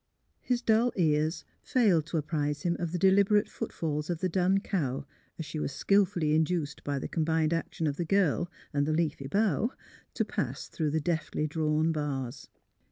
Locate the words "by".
6.83-6.97